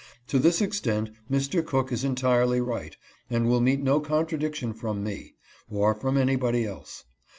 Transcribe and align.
To 0.29 0.39
this 0.39 0.61
extent 0.63 1.11
Mr. 1.29 1.63
Cook 1.63 1.91
is 1.91 2.03
entirely 2.03 2.59
right, 2.59 2.97
and 3.29 3.45
will 3.47 3.61
meet 3.61 3.81
no 3.83 3.99
contradiction 3.99 4.73
from 4.73 5.03
me, 5.03 5.35
or 5.69 5.93
from 5.93 6.17
any 6.17 6.35
body 6.37 6.65
else. 6.65 7.03